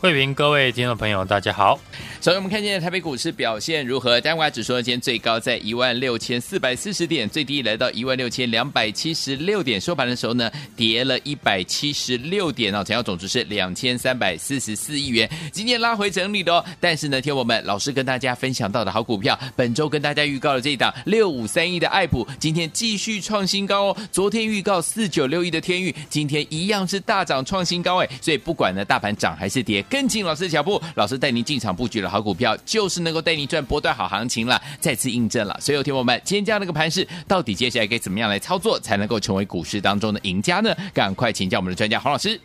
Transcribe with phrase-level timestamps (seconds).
[0.00, 1.78] 慧平，各位听众朋友，大家好。
[2.22, 4.18] 首先，我们看见台北股市表现如何？
[4.18, 15.28] 加权指数今天最高在一万六千四百四十点，最低来到一万六千两百七十六点，收盘的时候呢，跌了一百七十六点哦，成交总值是两千三百四十四亿元。
[15.52, 23.96] 今天拉回整理的哦，但是呢，听我们老师跟大家分享到的好股票，本周跟大家预告的这一档六五三一的爱普，今天继续创新高哦。
[24.10, 29.84] 昨天预告四九六一的天域，今天一样是大涨创新高哎，所以不管呢大盘涨还是跌。
[29.90, 34.62] 跟紧老师的脚步，老师带您进场布局的好股票，就是能够带您赚波段好行情了。
[34.78, 40.72] 再次印证了，所有听友们，今天这样的一个盘势，到底接下来该怎么样来操作，才能够成为股市当中的赢家呢？
[40.94, 42.40] 赶快请教我们的专家黄老师。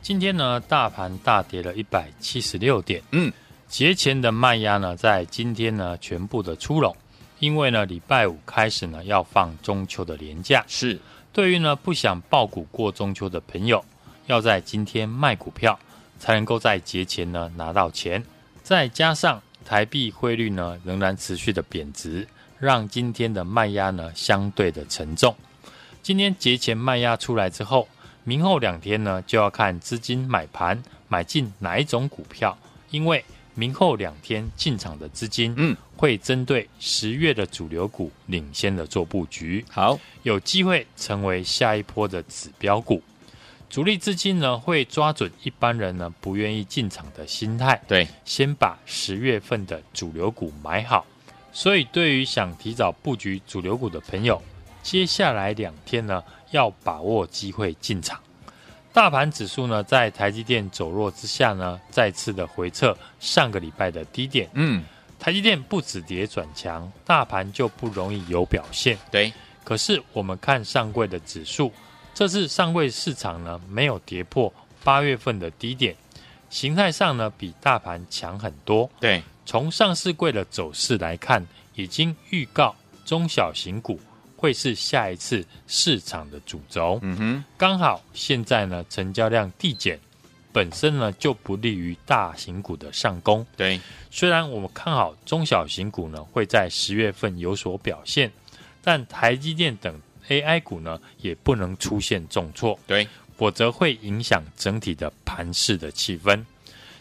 [0.00, 3.30] 今天呢，大盘大跌了一百七十六点，嗯，
[3.68, 6.96] 节前的卖压呢，在今天呢全部的出笼，
[7.40, 10.98] 因为呢礼拜五开始呢要放中秋的连假，是
[11.30, 13.84] 对于呢不想爆股过中秋的朋友，
[14.26, 15.78] 要在今天卖股票。
[16.18, 18.22] 才能够在节前呢拿到钱，
[18.62, 22.26] 再加上台币汇率呢仍然持续的贬值，
[22.58, 25.34] 让今天的卖压呢相对的沉重。
[26.02, 27.88] 今天节前卖压出来之后，
[28.24, 32.56] 明后两天呢就要看资金买盘买进哪一种股票，
[32.90, 43.02] 因为明后两天进场的资金，嗯，会针对十月的主流股领先的做布局，好，有机会成为下一波的指标股。
[43.68, 51.04] 主力资金呢会抓准一般人呢不愿意进场的心态，对，先把十月份的主流股买好。
[51.52, 54.40] 所以对于想提早布局主流股的朋友，
[54.82, 56.22] 接下来两天呢
[56.52, 58.18] 要把握机会进场。
[58.92, 64.48] 大盘指数呢在台积电走弱之下呢，再次的回撤上个礼拜的低点。
[64.54, 64.82] 嗯，
[65.18, 68.96] 台积电不止跌转强，大盘就不容易有表现。
[69.10, 69.32] 对，
[69.64, 71.70] 可是我们看上柜的指数。
[72.16, 74.50] 这次上柜市场呢没有跌破
[74.82, 75.94] 八月份的低点，
[76.48, 78.88] 形态上呢比大盘强很多。
[78.98, 84.00] 对，从上市柜的走势来看，已经预告中小型股
[84.34, 86.98] 会是下一次市场的主轴。
[87.02, 90.00] 嗯哼，刚好现在呢成交量递减，
[90.52, 93.46] 本身呢就不利于大型股的上攻。
[93.58, 93.78] 对，
[94.10, 98.32] 虽然我们看好中小型股呢会在十月份有所表现，
[98.80, 100.00] 但台积电等。
[100.28, 103.06] AI 股呢也不能出现重挫，对，
[103.36, 106.42] 否则会影响整体的盘势的气氛。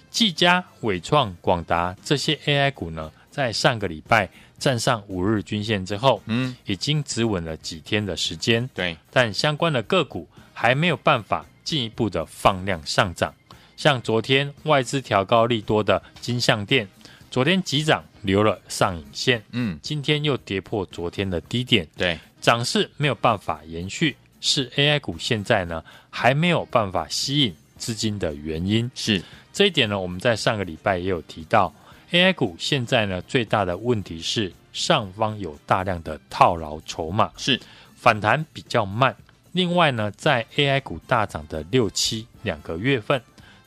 [0.09, 13.33] 技嘉、伟创、广达这些 AI 股呢，在上个礼拜站上五日均线之后，嗯，已经止稳了几天的时间，对，但相关的个股还没有办法进一步的放量上涨。
[13.75, 16.87] 像昨天外资调高利多的金像电，
[17.29, 22.17] 昨天急涨留了上影线，嗯，今天又跌破昨天的低点，对。
[22.45, 28.91] 涨势没有办法延续，是 AI 股现在呢还没有办法吸引资金的原因。
[28.93, 29.19] 是
[29.51, 31.73] 这一点呢，我们在上个礼拜也有提到
[32.11, 37.59] ，AI 股现在呢最大的问题是上方有大量的套牢筹码，是
[37.95, 39.15] 反弹比较慢。
[39.51, 43.19] 另外呢，在 AI 股大涨的六七两个月份，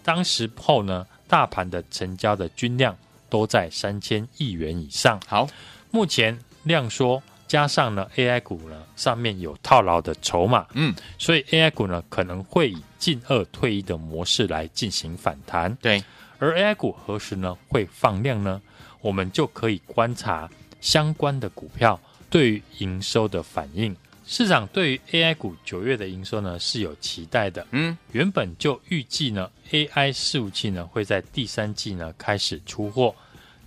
[0.04, 2.96] 当时候呢大盘的成交的均量
[3.28, 5.20] 都在三千亿元以上。
[5.26, 5.48] 好，
[5.90, 7.20] 目前量缩。
[7.48, 15.74] 加上呢，AI 股呢上面有套牢的筹码，嗯，所以 AI 股呢可能会以进二退一的模式来进行反弹。
[15.80, 16.04] 对，
[16.38, 18.60] 而 AI 股何时呢会放量呢？
[19.00, 20.48] 我们就可以观察
[20.80, 21.98] 相关的股票
[22.28, 23.96] 对于营收的反应。
[24.26, 33.14] 市场对于 AI 股九月的营收呢是有期待的，嗯，原本就预计呢 AI 伺服器呢会在第三季呢开始出货。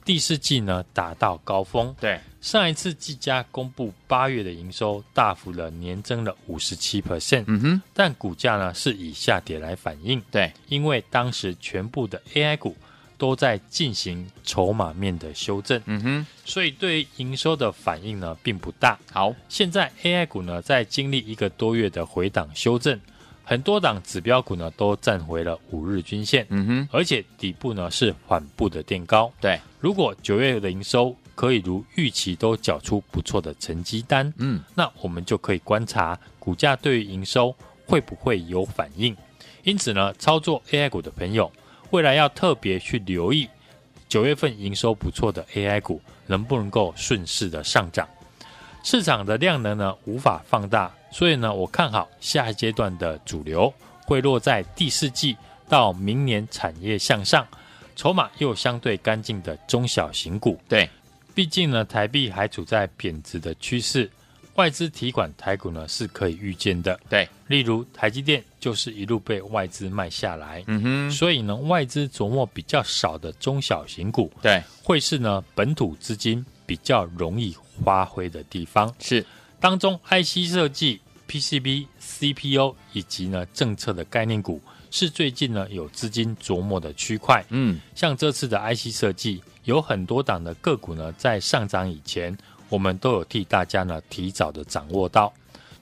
[0.03, 12.75] 第四季呢达到高峰，对，上一次技嘉公布八月的营收大幅的年增了五十七 percent，嗯哼，但股价呢是以下跌来反映，对，因为当时全部的 AI 股
[13.17, 18.97] 都在进行筹码面的修正，嗯哼，所以对于营收的反应呢并不大。
[19.11, 22.99] 好，现在 AI 股呢在经历一个多月的回档修正。
[23.43, 29.29] 很多档指标股呢都站回了五日均线，嗯哼，而且底部呢是缓步的垫高。
[29.41, 37.53] 对，如果九月的营收可以如预期都缴出不错的成绩单，嗯，那我们就可以观察股价对于营收
[37.87, 39.17] 会不会有反应。
[39.63, 41.51] 因此呢，操作 AI 股的朋友，
[41.89, 43.49] 未来要特别去留意
[44.07, 48.07] 九月份营收不错的 AI 股能不能够顺势的上涨。
[48.83, 53.73] 市场的量能呢无法放大，所以呢，我看好下一阶段的主流
[54.05, 55.35] 会落在第四季
[55.67, 57.47] 到明年产业向上，
[57.95, 60.59] 筹码又相对干净的中小型股。
[60.67, 60.89] 对，
[61.33, 64.09] 毕竟呢，台币还处在贬值的趋势，
[64.55, 66.99] 外资提款台股呢是可以预见的。
[67.09, 70.63] 对，例如台积电就是一路被外资卖下来。
[70.67, 78.93] 嗯哼，所以呢，外资琢磨比较少的中小型股，对，会是呢本土资金比较容易发挥的地方。
[78.99, 79.25] 是
[79.59, 81.01] 当中 IC 设计。
[81.27, 84.59] PCB、CPU 以及呢政策的概念股
[84.91, 87.43] 是最近呢有资金琢磨的区块。
[87.49, 92.37] 嗯，像这次的 IC 设计，有很多档的个股呢在上涨以前，
[92.69, 95.33] 我们都有替大家呢提早的掌握到。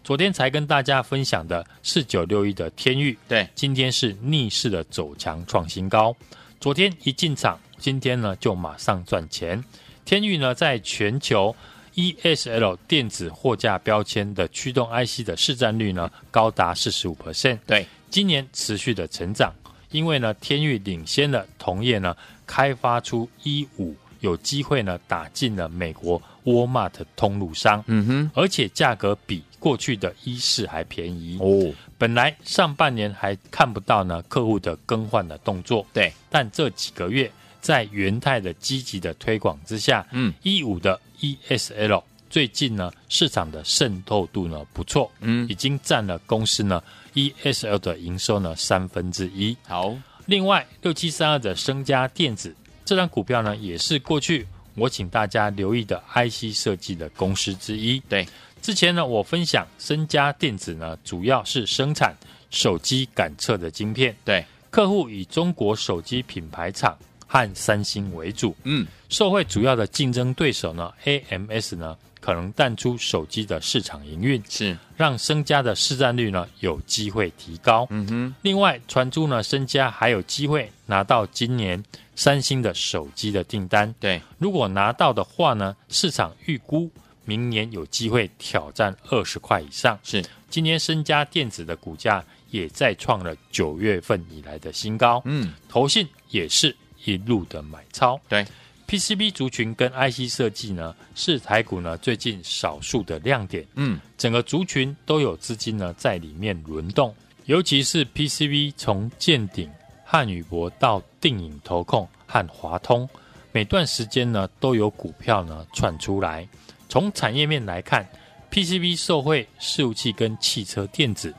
[0.04, 6.16] 昨天才跟大家分享的四九六一的天域，对，今天是逆势的走强创新高。
[6.60, 9.62] 昨天一进场，今天呢就马上赚钱。
[10.06, 11.54] 天域呢在全球。
[12.00, 17.60] ESL 电子货架标签的驱动 IC 的市占率呢，高达四十五 percent。
[17.68, 19.54] 对，今年持续的成长，
[19.92, 22.16] 因为呢，天域领先了同业呢，
[22.48, 27.84] 开发出 E 五，有机会呢，打进了美国 Walmart 通路商。
[27.88, 31.74] 嗯哼，而且价格比过去的 E 四还便宜哦。
[31.98, 35.86] 本来上半年还看不到呢，客户的更换的动作。
[35.92, 37.30] 对，但这几个月
[37.60, 40.98] 在元泰的积极的推广之下，嗯，E 五的。
[41.21, 46.83] ESL 最近呢，市场的渗透度呢不错，嗯，已经占了公司呢
[47.16, 49.57] ESL 的营收呢三分之一。
[49.68, 49.95] 好，
[50.27, 52.56] 另外六七三二的升家电子
[52.86, 54.45] 这张股票呢，也是过去
[54.75, 58.00] 我请大家留意的 IC 设计的公司之一。
[58.01, 58.27] 对，
[58.62, 62.15] 之前呢，我分享升家电子呢，主要是生产
[62.51, 66.95] 手机感测的晶片，对，客户以中国手机品牌厂。
[67.31, 77.86] 和三星为主，嗯，受惠主要的竞争对手呢，AMS 呢可能淡出手机的市场营运，是让升佳的市占率呢有机会提高。
[77.92, 81.81] 嗯哼，另外传出呢，升佳还有机会拿到今年
[82.16, 83.94] 三星的手机的订单。
[84.00, 86.90] 对，如果拿到的话呢，市场预估
[87.25, 90.00] 明年有机会挑战二十块以上。
[90.02, 95.22] 是，今年升佳电子的股价也再创了九月份以来的新高。
[95.25, 96.75] 嗯，投信也是。
[97.06, 98.46] 一路的买超，对
[98.88, 103.66] PCB 族群跟 IC 设计呢，是台股呢最近少数的亮点。
[103.75, 107.13] 嗯，整个族群都有资金呢在里面轮动，
[107.46, 109.69] 尤其是 PCB 从见顶、
[110.04, 113.07] 汉语博到定影投控和华通，
[113.51, 116.48] 每段时间呢都有股票呢窜出来。
[116.88, 118.07] 从产业面来看
[118.50, 121.31] ，PCB 受惠事务器跟汽车电子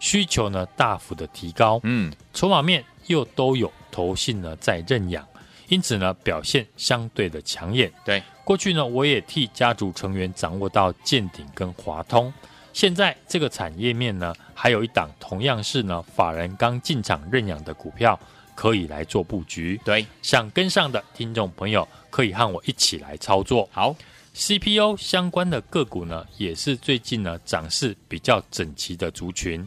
[0.00, 1.78] 需求呢大幅的提高。
[1.84, 3.72] 嗯，筹码面又都有。
[3.90, 5.26] 投信呢在认养，
[5.68, 7.92] 因此呢表现相对的抢眼。
[8.04, 12.32] 对，过去呢我也替家族成员掌握到建鼎跟华通，
[12.72, 18.18] 现在这个产业面呢还有一档同样是呢法人刚进场认养的股票
[18.54, 19.80] 可以来做布局。
[19.84, 23.68] 对，想跟上的听众朋友可以和我一起来操作。
[23.72, 23.94] 好
[24.34, 29.66] ，CPU 相关的个股呢也是最近呢涨势比较整齐的族群。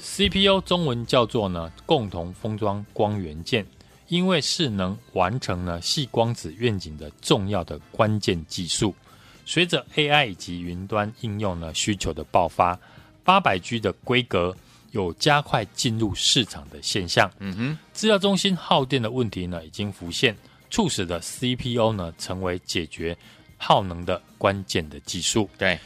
[0.00, 3.66] CPO 中文叫做呢共同封装光元件，
[4.08, 8.94] 因为是能完成呢细光子愿景的重要的关键技术。
[9.44, 12.78] 随着 AI 以及云端应用呢需求的爆发，
[13.24, 14.56] 八百 G 的规格
[14.92, 17.30] 有加快进入市场的现象。
[17.38, 20.36] 嗯哼，资料中心耗电的问题呢已经浮现，
[20.70, 23.16] 促使的 CPU 呢成为解决
[23.56, 25.48] 耗能的关键的技术。
[25.58, 25.78] 对。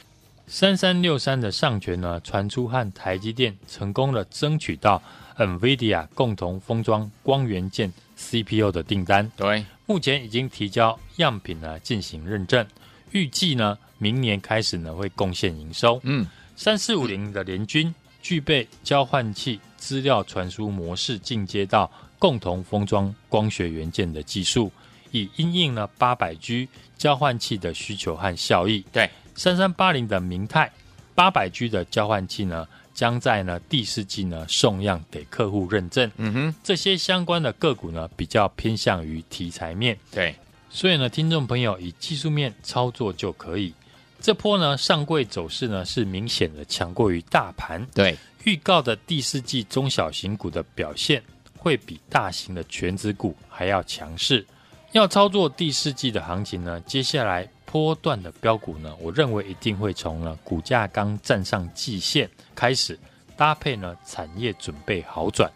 [0.55, 5.03] 三三六三的上权呢，传出和台积电成功的争取到
[5.39, 9.33] NVIDIA 共同封装光元件 CPU 的订单。
[9.35, 12.67] 对，目前已经提交样品呢进行认证，
[13.13, 15.99] 预计呢明年开始呢会贡献营收。
[16.03, 24.71] 嗯，三四五零的联军具备交换器资料传输模式进阶到共同封装光学元件的技术，
[25.13, 26.69] 以因应呢八百 G
[26.99, 28.85] 交换器的需求和效益。
[28.93, 29.09] 对。
[29.35, 30.71] 三三八零的明泰
[31.15, 36.11] 八百 G 的交换器呢，将在呢第四季呢送样给客户认证。
[36.17, 39.99] 嗯哼，这些相关的个股呢，比较偏向于题材面。
[40.11, 40.35] 对，
[40.71, 43.75] 所以呢，听众朋友以技术面操作就可以。
[44.21, 47.85] 这波呢上柜走势呢是明显的强过于大盘。
[47.93, 51.23] 对，预告的第四季中小型股的表现
[51.59, 54.47] 会比大型的权值股还要强势。
[54.93, 57.49] 要操作第四季的行情呢，接下来。
[57.65, 62.99] 波段的标股呢，我认为一定会从呢股价刚站上季线开始，
[63.35, 65.51] 搭配呢产业准备好转，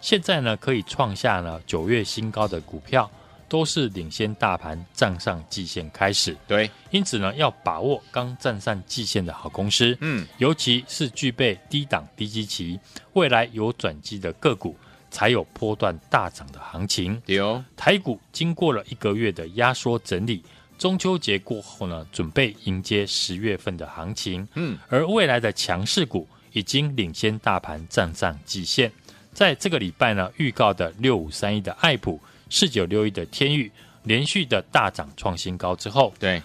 [0.00, 3.10] 现在呢可以创下呢九月新高的股票，
[3.50, 6.34] 都是领先大盘站上季线开始。
[6.46, 12.80] 对，因此呢要把握刚站上季线的好公司，嗯，尤其是具备低档低基期、
[13.12, 14.74] 未来有转机的个股，
[15.10, 17.20] 才有波段大涨的行情。
[17.26, 20.42] 有台股经过了一个月的压缩整理，
[20.78, 24.46] 中秋节过后呢，准备迎接十月份的行情。
[24.54, 28.90] 嗯，而未来的强势股已经领先大盘站上季线。
[29.32, 33.70] 在这个礼拜呢，预告的六五三一的爱普、四九六一的天域
[34.02, 36.42] 连续的大涨创新高之后，对，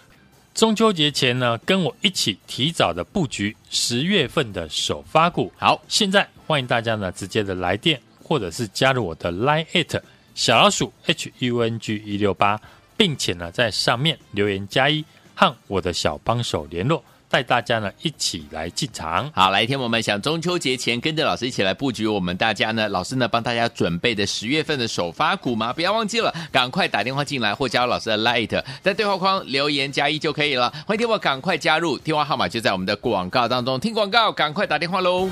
[0.53, 5.51] 中秋节前呢，跟我一起提早的布局十月份的首发股。
[5.57, 10.01] 好，现在欢迎大家呢直接的来电，或者是加入我的 Line it
[10.33, 12.59] 小老鼠 H U N G 一六八，
[12.97, 17.03] 并且呢在上面留言加一，和我的小帮手联络。
[17.29, 19.27] 带大家呢一起来进场。
[19.33, 25.73] 好，来天我们想中秋节前跟着老师一起来布局，我们大家呢，老师呢帮大家准备的十月份的首发股吗？
[25.73, 30.69] 不要忘记了，赶快打电话进来或加入老师的 Light，在对话框留言加一就可以了。
[30.85, 33.79] 欢迎听我赶快加入，电话号码就在我们的广告当中。
[33.79, 35.27] 听广告，赶快打电话喽。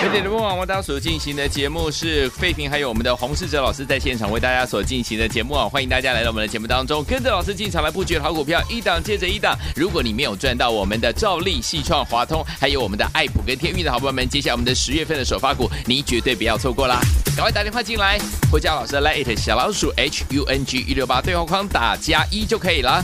[0.00, 9.58] 飞碟联播网为大家所进行的节目是费平，还有我们的洪世哲老师在现场为大家所进行的节目啊，欢迎大家来到我们的节目当中，跟着老师进场来布局好股票，一档接着一档。
[9.74, 17.00] 如果你没有赚到我们的兆利、细创、华通，还有我们的爱普跟天钰的好朋友们，接下来我们的十月份的首发股，你绝对不要错过啦！
[17.36, 18.20] 赶快打电话进来，
[18.52, 23.02] 或加老师的 Line 小老鼠 H U N G 一六八对话框打加一就可以了，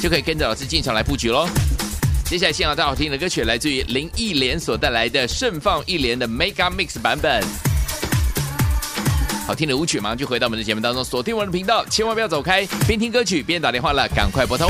[0.00, 1.46] 就可以跟着老师进场来布局喽。
[2.28, 7.42] 接下来，现场最好听的歌曲来自于林忆莲所带来的《盛放一莲》的 Mega Mix 版本。
[9.46, 14.68] 好听的舞曲，马上就回到我们的节目当中，锁定我们的频道，千万不要走开，边听歌曲边打电话了，赶快拨通。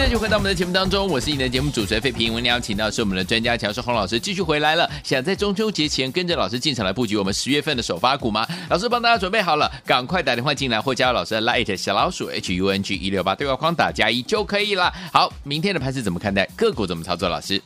[0.00, 2.30] 欢迎继续回到我们的节目当中，我是你的节目主持人费平。
[2.30, 4.90] 我们邀请到是我们的专家乔世洪老师，继续回来了。
[5.04, 8.48] 想在中秋节前跟着老师进场来布局我们十月份的首发股吗？
[8.70, 14.90] 老师帮大家准备好了，赶快打电话进来或加入老师的 Light 小老鼠 H U N G 一六八对话框打加一就可以了。
[15.12, 16.46] 好，明天的盘是怎么看待？
[16.56, 17.28] 个股怎么操作？
[17.28, 17.60] 老师，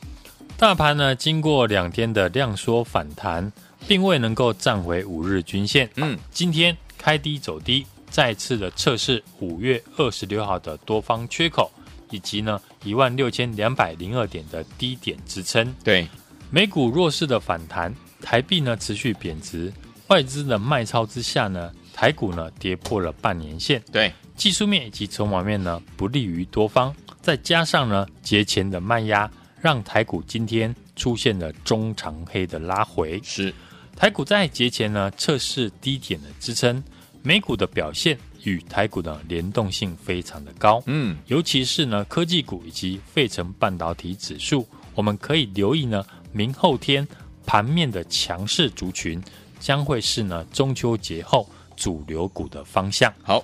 [0.57, 3.49] 大盘呢，经过两天的量缩反弹，
[3.87, 5.89] 并未能够站回五日均线。
[5.95, 11.71] 嗯，今天开低走低，再次的测试五月二十六号的多方缺口。
[12.09, 15.73] 以及呢，一万六千两百零二点的低点支撑。
[15.83, 16.07] 对，
[16.49, 19.71] 美股弱势的反弹，台币呢持续贬值，
[20.07, 23.81] 外资的卖超之下呢，台股呢跌破了半年线。
[23.91, 29.29] 对，技术面以及筹码面呢不利于多方，再加上呢节前的卖压，
[29.61, 33.19] 让台股今天出现了中长黑的拉回。
[33.23, 33.53] 是，
[33.95, 36.83] 台股在节前呢测试低点的支撑，
[37.23, 38.17] 美股的表现。
[38.51, 47.07] 与台股的联动性非常的高，嗯，尤其是呢科技股以及费城半导体指数，我们可以留意呢明后天
[47.45, 49.21] 盘面的强势族群
[49.59, 53.13] 将会是呢中秋节后主流股的方向。
[53.23, 53.43] 好，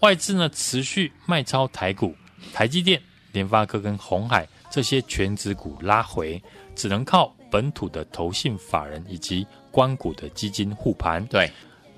[0.00, 2.14] 外资呢持续卖超台股，
[2.52, 3.00] 台积电、
[3.32, 6.42] 联发科跟鸿海这些全值股拉回，
[6.74, 11.24] 只能靠本土的投信法人以及关股的基金护盘。
[11.26, 11.50] 对，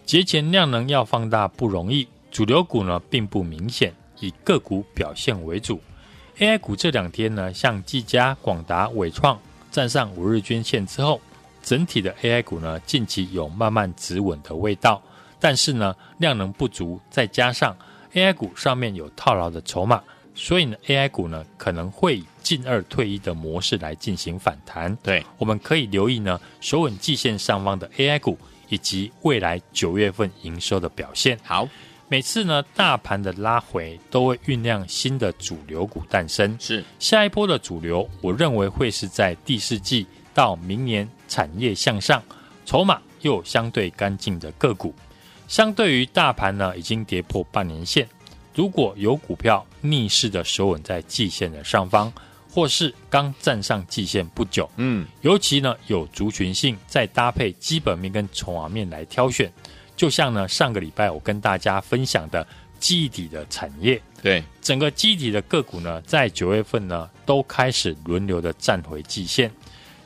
[0.05, 2.07] 节前量能要放大不容易。
[2.35, 5.81] 主流股呢并不明显，以个股表现为主。
[6.39, 9.39] AI 股这两天呢，像技嘉、广达、伟创
[9.71, 11.21] 站上五日均线之后，
[11.63, 15.01] 整体的 AI 股呢近期有慢慢止稳的味道。
[15.39, 17.77] 但是呢量能不足，再加上
[18.15, 20.03] AI 股上面有套牢的筹码，
[20.35, 24.93] 所以呢 AI 股呢可能会以进二退一的模式来进行反弹。
[25.05, 28.37] 对，我们可以留意呢首稳季线上方的 AI 股，
[28.69, 31.39] 以及未来九月份营收的表现。
[31.45, 31.69] 好。
[32.15, 36.57] 每次呢，大盘的拉回都会酝酿新的主流股诞生。
[36.61, 42.23] 是下一波的主流，我认为会是在第四季到明年产业向上，
[42.65, 44.95] 筹码又相对干净的个股。
[45.49, 48.09] 相对于大盘呢，已经跌破半年线，
[48.55, 52.13] 如果有股票逆势的守稳在季线的上方，
[52.49, 59.53] 或是刚站上季线不久，嗯，尤其呢有族群性，再搭配基本面跟筹码面来挑选。
[59.97, 62.47] 就像呢，上个礼拜我跟大家分享的
[62.79, 64.43] 基底的产业，对。
[64.61, 69.51] 整个基底的个股呢，在九月份呢都开始轮流的站回季线。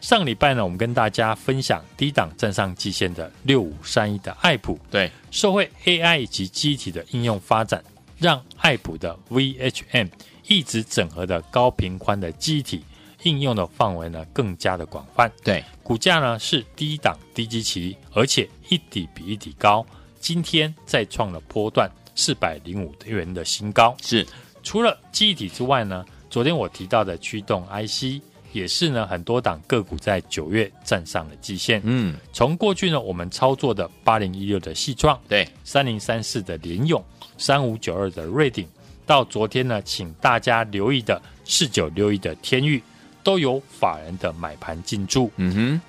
[0.00, 7.82] 上礼拜呢，我们跟大家分享低档站上季线的六五三一的爱普，对，社会 AI 以及记忆体的应用发展，
[8.16, 10.08] 让爱普的 VHM
[10.46, 12.84] 一直整合的高频宽的记忆体
[13.22, 15.30] 应用的范围呢更加的广泛。
[15.42, 18.48] 对，股价呢是低档低基期，而且。
[18.70, 19.82] 一底比一底高，
[20.20, 23.96] 今天再创了波段四百零五元的新高。
[24.02, 24.26] 是，
[24.62, 31.80] 除了记忆体之外呢，昨天我提到的驱动 IC 也是呢，很多档个股在九月站上了季线。
[31.82, 37.02] 嗯，从过去呢，我们操作的八零一六的矽创，对，三零三四的联咏，
[37.38, 38.68] 三五九二的瑞鼎，
[39.06, 42.82] 到昨天呢，请大家留意的四九六一的天钰，
[43.22, 45.30] 都有法人的买盘进驻。
[45.36, 45.80] 嗯哼。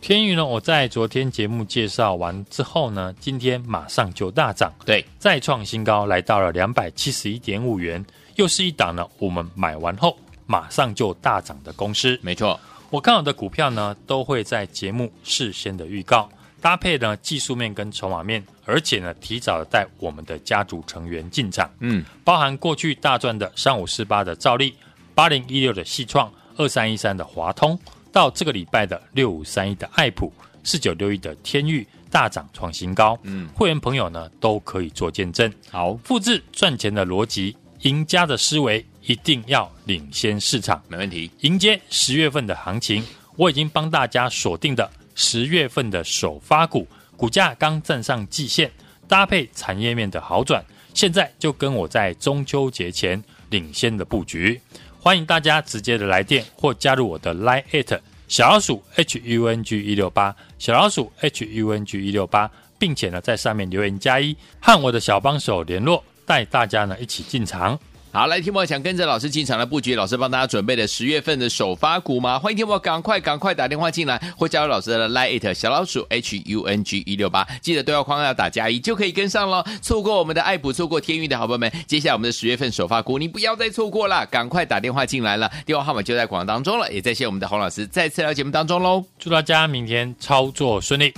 [0.00, 12.18] 天宇呢，我在昨天节目介绍完之后呢，今天马上就大涨，对，再创新高，来到了两百七十一点五元，又是一档呢，我们买完后马上就大涨的公司。
[12.20, 12.58] 没错，
[12.90, 16.28] 我看好的股票呢，都会在节目事先的预告，
[16.60, 24.74] 搭配呢技术面跟筹码面，而且呢提早的带我们的家族成员进场，嗯，包含过去大赚的三五四八的兆利，
[25.14, 27.78] 八零一六的细创，二三一三的华通。
[28.12, 30.30] 到这个礼拜的六五三一的爱普，
[30.62, 35.50] 四九六一的天域大涨创新高，嗯，会员朋友呢都可以做见证。
[35.70, 41.30] 好，复制赚钱的逻辑，赢家的思维一定要领先市场，没问题。
[41.40, 43.02] 迎接十月份的行情，
[43.36, 46.86] 我已经帮大家锁定的十月份的首发股，
[47.16, 48.70] 股价刚站上季线，
[49.08, 50.62] 搭配产业面的好转，
[50.92, 54.60] 现在就跟我在中秋节前领先的布局。
[55.04, 67.76] 欢迎大家直接的来电或加入我的 Line@ 小老鼠 H U N G 一六八小老鼠 H U N G 一六八，并且呢在上面留言加一，和我的小帮手联络，带大家呢一起进场。
[68.14, 72.38] 好，来，听我想跟着老师进场来布局，老师帮大家准备的十月份的首发股吗？
[72.38, 79.64] 欢迎听我赶快赶快打电话进来，或加入老师的 Line 小老鼠 H U N G 一六八，记得对话框要打加一就可以跟上喽。
[79.80, 91.14] 错过我们的爱普，错过天运的好朋友们，接下来我们的十月份首发股，你不要再错过了，赶快打电话进来了，电话号码就在广告当中了，也在谢我们的洪老师再次来到节目当中喽，祝大家明天操作顺利。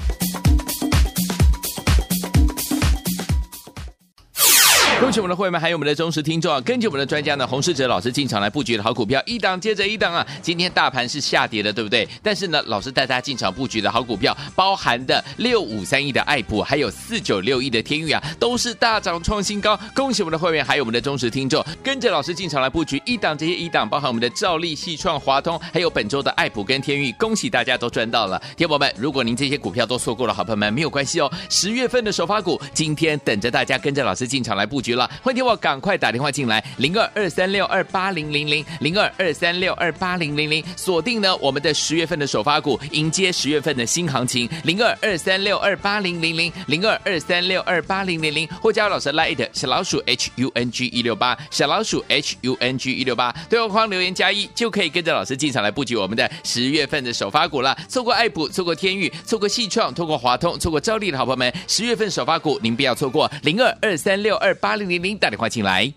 [5.04, 6.58] 恭喜我们的会员们，还有我们的忠实听众啊！
[6.62, 10.26] 根据我们的专家呢，洪世哲老师进场来布局的好股票，一档接着一档啊！
[10.40, 12.08] 今天大盘是下跌的，对不对？
[12.22, 19.78] 但是呢，老师带大家进场布局的好股票，包含的六五三亿的爱普，还有四九六亿的天钰啊，都是大涨创新高。
[19.94, 28.40] 恭喜我们的会员，还有我们的忠实听众，跟着老师进场来布局一档接着一档，包含我们的兆利、矽创、华通，还有本周的爱普跟天钰，恭喜大家都赚到了。
[28.56, 35.10] 天友们，如果您这些股票都错过了，好朋友们没有关系哦，十月份的首发股，今天等着大家跟着老师进场来布局了。
[35.22, 57.76] 欢迎听我赶快打电话进来，零二二三六二八零零零零二二三六二八零零零，锁定呢我们的十月份的首发股，迎接十月份的新行情，零二二三六二八零零零零二二三六二八零零零，或加入老师 Line 小老鼠 H U N G 一六八小老鼠 H U N G 一六八，对话框留言加一就可以跟着老师进场来布局我们的十月份的首发股了。
[57.88, 65.18] 错过爱普，错过天钰，错过戏创，错过华通，错过兆利的好朋友们，十月份首发股您不要错过，零二二三六二八零零零零。
[65.18, 65.94] 打电话进来。